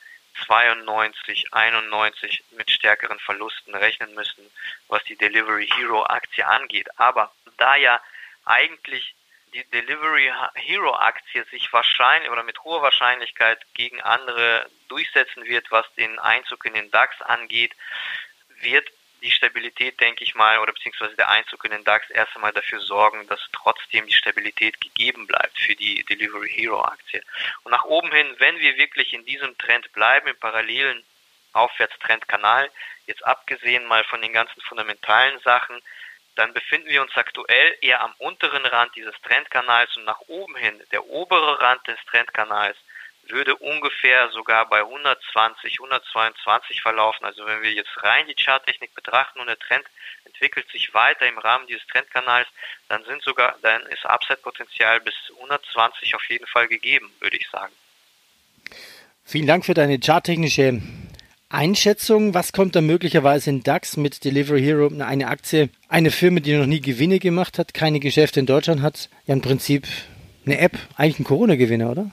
92, 0.46 1.54
91 1.54 2.44
mit 2.52 2.72
stärkeren 2.72 3.20
Verlusten 3.20 3.76
rechnen 3.76 4.14
müssen, 4.16 4.50
was 4.88 5.04
die 5.04 5.18
Delivery 5.18 5.68
Hero 5.76 6.06
Aktie 6.06 6.46
angeht. 6.46 6.88
Aber 6.98 7.32
da 7.58 7.76
ja 7.76 8.02
eigentlich 8.46 9.16
die 9.54 9.64
Delivery 9.72 10.32
Hero 10.56 10.96
Aktie 10.96 11.44
sich 11.46 11.72
wahrscheinlich 11.74 12.30
oder 12.30 12.44
mit 12.44 12.64
hoher 12.64 12.82
Wahrscheinlichkeit 12.82 13.60
gegen 13.74 14.02
andere 14.02 14.70
durchsetzen 14.88 15.46
wird, 15.46 15.72
was 15.72 15.92
den 15.96 16.20
Einzug 16.20 16.66
in 16.66 16.74
den 16.74 16.92
DAX 16.92 17.22
angeht, 17.22 17.74
wird 18.62 18.90
die 19.22 19.32
Stabilität, 19.32 20.00
denke 20.00 20.24
ich 20.24 20.36
mal, 20.36 20.60
oder 20.60 20.74
beziehungsweise 20.74 21.16
der 21.16 21.30
Einzug 21.30 21.64
in 21.66 21.72
den 21.72 21.84
DAX 21.84 22.10
erst 22.10 22.36
einmal 22.36 22.54
dafür 22.54 22.80
sorgen, 22.80 23.28
dass 23.28 23.40
trotzdem 23.52 24.06
die 24.08 24.14
Stabilität 24.14 24.80
gegeben 24.82 25.28
bleibt 25.28 25.58
für 25.58 25.76
die 25.76 26.04
Delivery 26.04 26.50
Hero 26.50 26.82
Aktie. 26.82 27.22
Und 27.64 27.72
nach 27.72 27.86
oben 27.86 28.12
hin, 28.12 28.36
wenn 28.40 28.60
wir 28.60 28.78
wirklich 28.78 29.14
in 29.14 29.26
diesem 29.26 29.58
Trend 29.58 29.92
bleiben, 29.94 30.28
im 30.28 30.38
parallelen 30.38 31.04
Aufwärtstrendkanal, 31.54 32.70
jetzt 33.08 33.26
abgesehen 33.26 33.86
mal 33.86 34.04
von 34.04 34.22
den 34.22 34.34
ganzen 34.34 34.62
fundamentalen 34.62 35.40
Sachen, 35.40 35.82
dann 36.36 36.54
befinden 36.54 36.88
wir 36.88 37.02
uns 37.02 37.16
aktuell 37.18 37.78
eher 37.82 38.02
am 38.02 38.14
unteren 38.18 38.66
Rand 38.66 38.96
dieses 38.96 39.20
Trendkanals 39.24 39.96
und 39.98 40.06
nach 40.06 40.22
oben 40.28 40.56
hin, 40.56 40.82
der 40.92 41.06
obere 41.06 41.60
Rand 41.60 41.86
des 41.88 41.98
Trendkanals, 42.10 42.78
würde 43.32 43.56
ungefähr 43.56 44.30
sogar 44.30 44.68
bei 44.70 44.80
120, 44.80 45.80
122 45.80 46.82
verlaufen. 46.82 47.26
Also 47.26 47.46
wenn 47.46 47.62
wir 47.62 47.72
jetzt 47.72 47.92
rein 48.04 48.28
die 48.28 48.36
Charttechnik 48.36 48.94
betrachten 48.96 49.40
und 49.40 49.48
der 49.48 49.60
Trend 49.60 49.86
entwickelt 50.26 50.70
sich 50.72 50.94
weiter 50.94 51.28
im 51.28 51.38
Rahmen 51.38 51.68
dieses 51.68 51.86
Trendkanals, 51.88 52.48
dann 52.88 53.04
sind 53.06 53.22
sogar, 53.24 53.56
dann 53.62 53.82
ist 53.88 54.06
Upside-Potenzial 54.06 55.02
bis 55.02 55.16
120 55.36 56.16
auf 56.16 56.24
jeden 56.30 56.48
Fall 56.48 56.68
gegeben, 56.68 57.12
würde 57.20 57.38
ich 57.38 57.48
sagen. 57.50 57.74
Vielen 59.24 59.48
Dank 59.48 59.66
für 59.66 59.74
deine 59.74 60.00
charttechnische 60.00 60.82
Einschätzung. 61.50 62.34
Was 62.34 62.54
kommt 62.54 62.76
da 62.76 62.82
möglicherweise 62.82 63.50
in 63.50 63.64
DAX 63.64 63.98
mit 63.98 64.24
Delivery 64.24 64.62
Hero? 64.62 64.92
Eine 65.00 65.28
Aktie, 65.28 65.70
eine 65.88 66.12
Firma, 66.12 66.40
die 66.40 66.56
noch 66.56 66.66
nie 66.66 66.82
Gewinne 66.82 67.20
gemacht 67.20 67.60
hat, 67.60 67.74
keine 67.74 68.00
Geschäfte 68.00 68.40
in 68.40 68.46
Deutschland 68.46 68.82
hat, 68.82 69.10
ja 69.26 69.34
im 69.34 69.42
Prinzip 69.42 69.88
eine 70.46 70.60
App, 70.60 70.78
eigentlich 70.96 71.20
ein 71.20 71.24
Corona-Gewinner, 71.26 71.92
oder? 71.92 72.12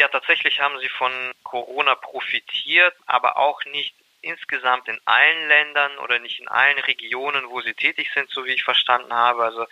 Ja, 0.00 0.08
tatsächlich 0.08 0.60
haben 0.60 0.78
sie 0.80 0.88
von 0.88 1.12
Corona 1.44 1.94
profitiert, 1.94 2.94
aber 3.06 3.36
auch 3.36 3.64
nicht 3.66 3.94
insgesamt 4.24 4.88
in 4.88 4.98
allen 5.04 5.48
Ländern 5.48 5.98
oder 5.98 6.18
nicht 6.18 6.40
in 6.40 6.48
allen 6.48 6.78
Regionen, 6.78 7.50
wo 7.50 7.60
sie 7.60 7.74
tätig 7.74 8.10
sind, 8.14 8.30
so 8.30 8.44
wie 8.44 8.52
ich 8.52 8.64
verstanden 8.64 9.12
habe. 9.12 9.44
Also 9.44 9.66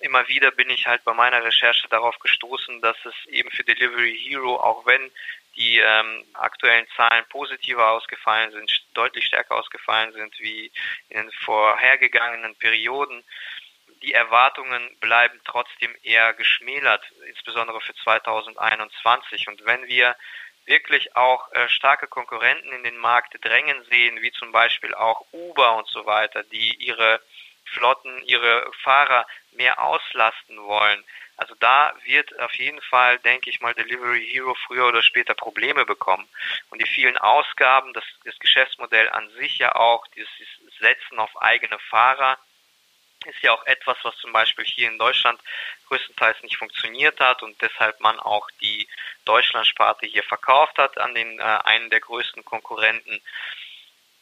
immer 0.00 0.26
wieder 0.28 0.50
bin 0.50 0.70
ich 0.70 0.86
halt 0.86 1.04
bei 1.04 1.12
meiner 1.12 1.44
Recherche 1.44 1.88
darauf 1.88 2.18
gestoßen, 2.18 2.80
dass 2.80 2.96
es 3.04 3.14
eben 3.26 3.50
für 3.50 3.64
Delivery 3.64 4.18
Hero, 4.18 4.56
auch 4.56 4.86
wenn 4.86 5.10
die 5.56 5.78
ähm, 5.78 6.24
aktuellen 6.34 6.86
Zahlen 6.96 7.24
positiver 7.28 7.90
ausgefallen 7.90 8.50
sind, 8.52 8.70
deutlich 8.94 9.26
stärker 9.26 9.56
ausgefallen 9.56 10.12
sind 10.12 10.38
wie 10.40 10.70
in 11.08 11.22
den 11.22 11.32
vorhergegangenen 11.32 12.54
Perioden, 12.56 13.24
die 14.02 14.12
Erwartungen 14.12 14.96
bleiben 15.00 15.40
trotzdem 15.44 15.94
eher 16.02 16.32
geschmälert, 16.34 17.04
insbesondere 17.26 17.80
für 17.80 17.94
2021. 17.94 19.48
Und 19.48 19.64
wenn 19.64 19.86
wir 19.86 20.16
wirklich 20.66 21.16
auch 21.16 21.50
äh, 21.52 21.68
starke 21.68 22.06
Konkurrenten 22.06 22.72
in 22.72 22.84
den 22.84 22.98
Markt 22.98 23.42
drängen 23.44 23.82
sehen, 23.84 24.20
wie 24.22 24.30
zum 24.32 24.52
Beispiel 24.52 24.94
auch 24.94 25.24
Uber 25.32 25.76
und 25.76 25.88
so 25.88 26.06
weiter, 26.06 26.42
die 26.44 26.74
ihre 26.74 27.20
Flotten, 27.64 28.22
ihre 28.24 28.70
Fahrer 28.82 29.26
mehr 29.52 29.82
auslasten 29.82 30.62
wollen. 30.62 31.02
Also 31.36 31.54
da 31.60 31.94
wird 32.04 32.38
auf 32.40 32.52
jeden 32.54 32.82
Fall, 32.82 33.18
denke 33.20 33.48
ich 33.48 33.60
mal, 33.60 33.74
Delivery 33.74 34.26
Hero 34.26 34.54
früher 34.66 34.88
oder 34.88 35.02
später 35.02 35.34
Probleme 35.34 35.86
bekommen. 35.86 36.28
Und 36.70 36.80
die 36.80 36.88
vielen 36.88 37.16
Ausgaben, 37.16 37.92
das, 37.92 38.04
das 38.24 38.38
Geschäftsmodell 38.38 39.08
an 39.10 39.28
sich 39.30 39.58
ja 39.58 39.74
auch, 39.74 40.06
dieses 40.08 40.28
Setzen 40.80 41.18
auf 41.18 41.40
eigene 41.40 41.78
Fahrer, 41.78 42.38
ist 43.26 43.42
ja 43.42 43.52
auch 43.52 43.66
etwas, 43.66 43.96
was 44.02 44.16
zum 44.18 44.32
Beispiel 44.32 44.64
hier 44.64 44.88
in 44.88 44.98
Deutschland 44.98 45.40
größtenteils 45.88 46.42
nicht 46.42 46.56
funktioniert 46.56 47.18
hat 47.20 47.42
und 47.42 47.60
deshalb 47.60 48.00
man 48.00 48.18
auch 48.20 48.48
die 48.60 48.88
Deutschlandsparte 49.24 50.06
hier 50.06 50.22
verkauft 50.22 50.78
hat 50.78 50.98
an 50.98 51.14
den 51.14 51.38
äh, 51.38 51.42
einen 51.42 51.90
der 51.90 52.00
größten 52.00 52.44
Konkurrenten. 52.44 53.20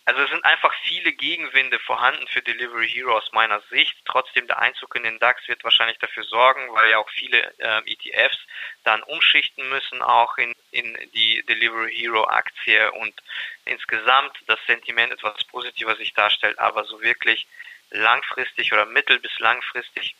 Also 0.07 0.23
es 0.23 0.31
sind 0.31 0.45
einfach 0.45 0.73
viele 0.85 1.13
Gegenwinde 1.13 1.81
vorhanden 1.81 2.29
für 2.29 2.41
Delivery 2.41 2.89
Hero 2.89 3.17
aus 3.17 3.33
meiner 3.33 3.61
Sicht. 3.71 3.93
Trotzdem 4.05 4.47
der 4.47 4.61
Einzug 4.61 4.95
in 4.95 5.03
den 5.03 5.19
DAX 5.19 5.49
wird 5.49 5.65
wahrscheinlich 5.65 5.99
dafür 5.99 6.23
sorgen, 6.23 6.73
weil 6.75 6.91
ja 6.91 6.99
auch 6.99 7.11
viele 7.11 7.43
äh, 7.59 7.83
ETFs 7.85 8.39
dann 8.85 9.03
umschichten 9.03 9.69
müssen, 9.69 10.03
auch 10.03 10.39
in, 10.39 10.55
in 10.71 10.97
die 11.13 11.45
Delivery 11.47 11.93
Hero 11.93 12.25
Aktie 12.25 12.93
und 12.93 13.21
insgesamt 13.65 14.39
das 14.47 14.61
Sentiment 14.69 15.13
etwas 15.13 15.43
positiver 15.43 15.97
sich 15.97 16.15
darstellt, 16.15 16.57
aber 16.61 16.85
so 16.85 17.03
wirklich 17.03 17.49
langfristig 17.91 18.73
oder 18.73 18.87
mittel- 18.87 19.21
bis 19.21 19.39
langfristig 19.39 20.15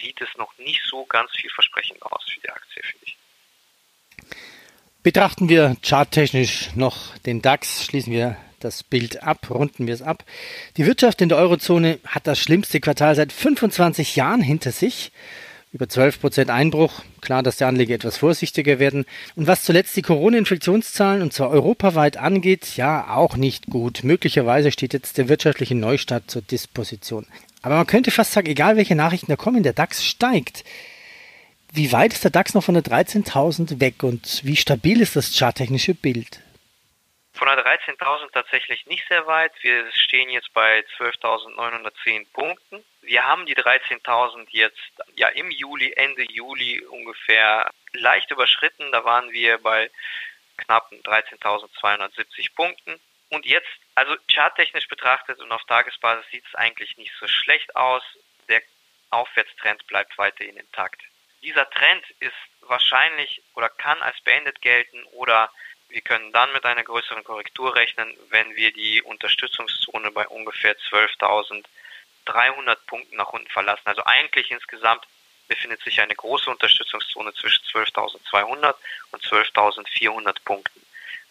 sieht 0.00 0.20
es 0.20 0.28
noch 0.36 0.56
nicht 0.58 0.82
so 0.84 1.04
ganz 1.06 1.30
vielversprechend 1.32 2.02
aus 2.02 2.24
für 2.32 2.40
die 2.40 2.50
Aktie, 2.50 2.82
finde 2.82 3.06
ich. 3.06 3.16
Betrachten 5.02 5.48
wir 5.48 5.76
charttechnisch 5.82 6.74
noch 6.74 7.16
den 7.18 7.40
DAX, 7.40 7.86
schließen 7.86 8.12
wir 8.12 8.36
das 8.60 8.82
Bild 8.82 9.22
ab, 9.22 9.48
runden 9.48 9.86
wir 9.86 9.94
es 9.94 10.02
ab. 10.02 10.24
Die 10.76 10.84
Wirtschaft 10.84 11.22
in 11.22 11.30
der 11.30 11.38
Eurozone 11.38 11.98
hat 12.06 12.26
das 12.26 12.38
schlimmste 12.38 12.80
Quartal 12.80 13.14
seit 13.14 13.32
25 13.32 14.16
Jahren 14.16 14.42
hinter 14.42 14.72
sich 14.72 15.10
über 15.72 15.88
12 15.88 16.20
Prozent 16.20 16.50
Einbruch. 16.50 17.02
Klar, 17.20 17.42
dass 17.42 17.56
die 17.56 17.64
Anleger 17.64 17.94
etwas 17.94 18.18
vorsichtiger 18.18 18.78
werden. 18.78 19.06
Und 19.36 19.46
was 19.46 19.64
zuletzt 19.64 19.96
die 19.96 20.02
Corona-Infektionszahlen, 20.02 21.22
und 21.22 21.32
zwar 21.32 21.50
europaweit 21.50 22.16
angeht, 22.16 22.76
ja, 22.76 23.14
auch 23.14 23.36
nicht 23.36 23.66
gut. 23.66 24.02
Möglicherweise 24.02 24.72
steht 24.72 24.92
jetzt 24.92 25.18
der 25.18 25.28
wirtschaftliche 25.28 25.76
Neustart 25.76 26.30
zur 26.30 26.42
Disposition. 26.42 27.26
Aber 27.62 27.76
man 27.76 27.86
könnte 27.86 28.10
fast 28.10 28.32
sagen, 28.32 28.48
egal 28.48 28.76
welche 28.76 28.96
Nachrichten 28.96 29.30
da 29.30 29.36
kommen, 29.36 29.62
der 29.62 29.72
DAX 29.72 30.04
steigt. 30.04 30.64
Wie 31.72 31.92
weit 31.92 32.14
ist 32.14 32.24
der 32.24 32.32
DAX 32.32 32.54
noch 32.54 32.64
von 32.64 32.74
der 32.74 32.82
13.000 32.82 33.80
weg 33.80 34.02
und 34.02 34.40
wie 34.44 34.56
stabil 34.56 35.00
ist 35.00 35.14
das 35.14 35.36
charttechnische 35.36 35.94
Bild? 35.94 36.40
Von 37.32 37.46
der 37.46 37.64
13.000 37.64 38.32
tatsächlich 38.32 38.86
nicht 38.86 39.04
sehr 39.08 39.26
weit. 39.28 39.52
Wir 39.60 39.84
stehen 39.92 40.30
jetzt 40.30 40.52
bei 40.52 40.82
12.910 40.98 42.26
Punkten 42.32 42.82
wir 43.02 43.24
haben 43.24 43.46
die 43.46 43.56
13.000 43.56 44.46
jetzt 44.50 44.92
ja 45.14 45.28
im 45.28 45.50
Juli, 45.50 45.92
Ende 45.92 46.22
Juli 46.30 46.84
ungefähr 46.86 47.70
leicht 47.92 48.30
überschritten. 48.30 48.92
Da 48.92 49.04
waren 49.04 49.30
wir 49.32 49.58
bei 49.58 49.90
knapp 50.56 50.90
13.270 50.92 52.54
Punkten. 52.54 53.00
Und 53.30 53.46
jetzt, 53.46 53.68
also 53.94 54.16
charttechnisch 54.30 54.88
betrachtet 54.88 55.38
und 55.40 55.52
auf 55.52 55.64
Tagesbasis 55.64 56.28
sieht 56.30 56.44
es 56.46 56.54
eigentlich 56.54 56.96
nicht 56.96 57.12
so 57.18 57.28
schlecht 57.28 57.74
aus. 57.76 58.02
Der 58.48 58.60
Aufwärtstrend 59.10 59.86
bleibt 59.86 60.18
weiterhin 60.18 60.56
intakt. 60.56 61.00
Dieser 61.42 61.68
Trend 61.70 62.04
ist 62.18 62.34
wahrscheinlich 62.62 63.42
oder 63.54 63.68
kann 63.68 64.00
als 64.02 64.20
beendet 64.20 64.60
gelten 64.60 65.02
oder 65.12 65.50
wir 65.88 66.02
können 66.02 66.32
dann 66.32 66.52
mit 66.52 66.64
einer 66.64 66.84
größeren 66.84 67.24
Korrektur 67.24 67.74
rechnen, 67.74 68.16
wenn 68.28 68.54
wir 68.54 68.72
die 68.72 69.02
Unterstützungszone 69.02 70.12
bei 70.12 70.26
ungefähr 70.28 70.76
12.000 70.78 71.64
300 72.26 72.86
Punkten 72.86 73.16
nach 73.16 73.32
unten 73.32 73.48
verlassen. 73.50 73.82
Also 73.86 74.04
eigentlich 74.04 74.50
insgesamt 74.50 75.06
befindet 75.48 75.82
sich 75.82 76.00
eine 76.00 76.14
große 76.14 76.48
Unterstützungszone 76.48 77.34
zwischen 77.34 77.64
12.200 77.66 78.74
und 79.10 79.22
12.400 79.24 80.36
Punkten. 80.44 80.80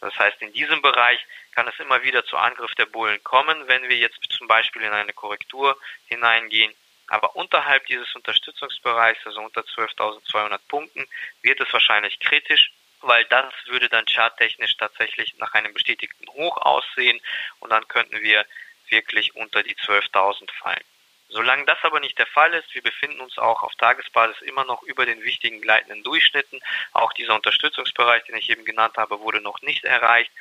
Das 0.02 0.18
heißt, 0.18 0.42
in 0.42 0.54
diesem 0.54 0.82
Bereich 0.82 1.20
kann 1.54 1.68
es 1.68 1.80
immer 1.80 2.04
wieder 2.04 2.24
zu 2.26 2.38
Angriff 2.38 2.74
der 2.76 2.86
Bullen 2.86 3.24
kommen, 3.24 3.68
wenn 3.68 3.88
wir 3.90 3.98
jetzt 3.98 4.20
zum 4.30 4.48
Beispiel 4.48 4.82
in 4.82 4.92
eine 4.92 5.14
Korrektur 5.14 5.78
hineingehen. 6.08 6.74
Aber 7.08 7.36
unterhalb 7.36 7.86
dieses 7.88 8.14
Unterstützungsbereichs, 8.16 9.26
also 9.26 9.42
unter 9.42 9.62
12.200 9.62 10.60
Punkten, 10.68 11.08
wird 11.42 11.60
es 11.60 11.74
wahrscheinlich 11.74 12.20
kritisch, 12.20 12.72
weil 13.02 13.26
das 13.26 13.54
würde 13.66 13.90
dann 13.90 14.06
charttechnisch 14.06 14.78
tatsächlich 14.78 15.36
nach 15.38 15.54
einem 15.54 15.74
bestätigten 15.74 16.28
Hoch 16.30 16.58
aussehen 16.58 17.20
und 17.60 17.70
dann 17.72 17.88
könnten 17.88 18.22
wir 18.22 18.46
wirklich 18.92 19.36
unter 19.36 19.64
die 19.64 19.76
12.000 19.76 20.52
fallen. 20.52 20.84
Solange 21.32 21.66
das 21.66 21.78
aber 21.84 22.00
nicht 22.00 22.18
der 22.18 22.26
Fall 22.26 22.52
ist, 22.56 22.74
wir 22.74 22.82
befinden 22.82 23.22
uns 23.22 23.38
auch 23.38 23.62
auf 23.62 23.76
Tagesbasis 23.76 24.42
immer 24.42 24.66
noch 24.66 24.82
über 24.84 25.06
den 25.06 25.24
wichtigen 25.24 25.62
gleitenden 25.62 26.04
Durchschnitten. 26.04 26.60
Auch 26.92 27.14
dieser 27.14 27.36
Unterstützungsbereich, 27.36 28.24
den 28.24 28.36
ich 28.36 28.50
eben 28.50 28.66
genannt 28.66 28.98
habe, 28.98 29.20
wurde 29.20 29.40
noch 29.40 29.62
nicht 29.62 29.84
erreicht. 29.84 30.32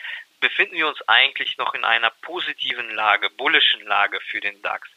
Befinden 0.40 0.76
wir 0.76 0.88
uns 0.88 1.02
eigentlich 1.06 1.58
noch 1.58 1.74
in 1.74 1.84
einer 1.84 2.10
positiven 2.22 2.90
Lage, 2.94 3.28
bullischen 3.28 3.84
Lage 3.86 4.18
für 4.20 4.40
den 4.40 4.62
DAX. 4.62 4.88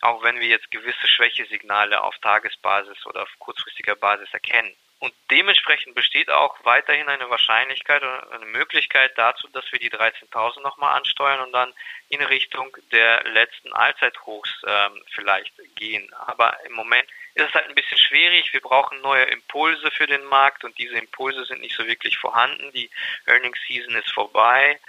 Auch 0.00 0.22
wenn 0.22 0.40
wir 0.40 0.48
jetzt 0.48 0.70
gewisse 0.70 1.08
Schwächesignale 1.08 2.02
auf 2.02 2.18
Tagesbasis 2.18 3.06
oder 3.06 3.22
auf 3.22 3.30
kurzfristiger 3.38 3.96
Basis 3.96 4.32
erkennen. 4.32 4.74
Und 4.98 5.12
dementsprechend 5.30 5.94
besteht 5.94 6.30
auch 6.30 6.56
weiterhin 6.64 7.08
eine 7.08 7.28
Wahrscheinlichkeit 7.28 8.02
oder 8.02 8.32
eine 8.32 8.46
Möglichkeit 8.46 9.12
dazu, 9.16 9.46
dass 9.48 9.70
wir 9.70 9.78
die 9.78 9.90
13.000 9.90 10.62
nochmal 10.62 10.96
ansteuern 10.96 11.40
und 11.40 11.52
dann 11.52 11.72
in 12.08 12.22
Richtung 12.22 12.74
der 12.92 13.22
letzten 13.24 13.74
Allzeithochs 13.74 14.50
ähm, 14.66 15.02
vielleicht 15.10 15.52
gehen. 15.74 16.10
Aber 16.14 16.58
im 16.64 16.72
Moment 16.72 17.06
ist 17.34 17.48
es 17.48 17.54
halt 17.54 17.68
ein 17.68 17.74
bisschen 17.74 17.98
schwierig. 17.98 18.54
Wir 18.54 18.60
brauchen 18.60 19.02
neue 19.02 19.24
Impulse 19.24 19.90
für 19.90 20.06
den 20.06 20.24
Markt 20.24 20.64
und 20.64 20.78
diese 20.78 20.96
Impulse 20.96 21.44
sind 21.44 21.60
nicht 21.60 21.76
so 21.76 21.86
wirklich 21.86 22.16
vorhanden. 22.16 22.72
Die 22.72 22.90
Earnings 23.26 23.58
Season 23.68 23.94
ist 23.96 24.10
vorbei. 24.12 24.80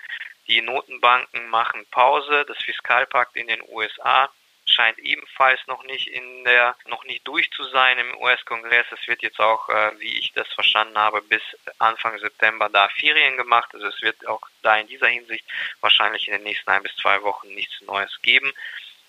Die 0.47 0.61
Notenbanken 0.61 1.49
machen 1.49 1.85
Pause. 1.91 2.45
Das 2.47 2.57
Fiskalpakt 2.59 3.35
in 3.35 3.47
den 3.47 3.61
USA 3.67 4.29
scheint 4.69 4.99
ebenfalls 4.99 5.59
noch 5.67 5.83
nicht 5.83 6.07
in 6.07 6.43
der 6.43 6.75
noch 6.87 7.03
nicht 7.05 7.27
durch 7.27 7.49
zu 7.51 7.63
sein 7.65 7.97
im 7.97 8.17
US-Kongress. 8.21 8.85
Es 8.91 9.07
wird 9.07 9.21
jetzt 9.21 9.39
auch, 9.39 9.69
äh, 9.69 9.91
wie 9.99 10.19
ich 10.19 10.33
das 10.33 10.47
verstanden 10.49 10.97
habe, 10.97 11.21
bis 11.21 11.41
Anfang 11.79 12.17
September 12.19 12.69
da 12.69 12.89
Ferien 12.89 13.37
gemacht. 13.37 13.69
Also 13.73 13.87
es 13.87 14.01
wird 14.01 14.27
auch 14.27 14.41
da 14.61 14.77
in 14.77 14.87
dieser 14.87 15.07
Hinsicht 15.07 15.45
wahrscheinlich 15.81 16.27
in 16.27 16.33
den 16.33 16.43
nächsten 16.43 16.69
ein 16.69 16.83
bis 16.83 16.95
zwei 16.97 17.21
Wochen 17.23 17.53
nichts 17.53 17.81
Neues 17.81 18.21
geben. 18.21 18.51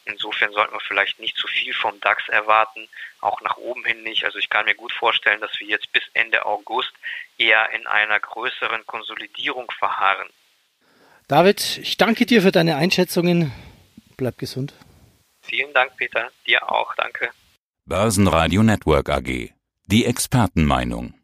Insofern 0.05 0.53
sollten 0.53 0.73
wir 0.73 0.81
vielleicht 0.81 1.19
nicht 1.21 1.37
zu 1.37 1.47
viel 1.47 1.75
vom 1.75 2.00
DAX 2.00 2.29
erwarten, 2.29 2.88
auch 3.21 3.43
nach 3.43 3.59
oben 3.59 3.85
hin 3.85 4.03
nicht. 4.05 4.25
Also 4.25 4.38
ich 4.38 4.49
kann 4.49 4.65
mir 4.65 4.75
gut 4.75 4.93
vorstellen, 4.93 5.41
dass 5.43 5.61
wir 5.61 5.67
jetzt 5.67 5.93
bis 5.93 6.03
Ende 6.15 6.47
August 6.47 6.93
eher 7.37 7.69
in 7.71 7.87
einer 7.87 8.19
größeren 8.19 8.87
Konsolidierung 8.87 9.71
verharren. 9.79 10.29
David, 11.29 11.79
ich 11.83 11.99
danke 11.99 12.25
dir 12.25 12.41
für 12.41 12.53
deine 12.53 12.77
Einschätzungen. 12.77 13.53
Bleib 14.17 14.38
gesund. 14.38 14.73
Vielen 15.49 15.73
Dank, 15.73 15.97
Peter. 15.97 16.31
Dir 16.47 16.71
auch. 16.71 16.95
Danke. 16.97 17.31
Börsenradio 17.87 18.62
Network 18.62 19.09
AG. 19.09 19.52
Die 19.87 20.05
Expertenmeinung. 20.05 21.14